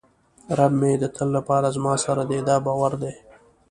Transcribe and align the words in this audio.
رب 0.57 0.71
مې 0.81 0.91
د 1.01 1.03
تل 1.15 1.27
لپاره 1.37 1.67
زما 1.75 1.93
سره 2.05 2.21
دی 2.29 2.39
دا 2.47 2.55
باور 2.65 2.91
دی. 3.01 3.13